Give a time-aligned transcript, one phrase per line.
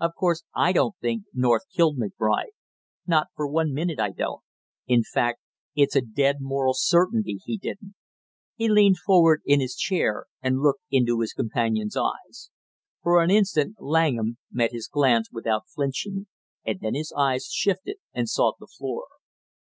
[0.00, 2.52] "Of course, I don't think North killed McBride,
[3.06, 4.40] not for one minute I don't;
[4.86, 5.42] in fact,
[5.74, 7.94] it's a dead moral certainty he didn't!"
[8.54, 12.48] He leaned forward in his chair and looked into his companion's eyes.
[13.02, 16.26] For an instant Langham met his glance without flinching
[16.64, 19.04] and then his eyes shifted and sought the floor.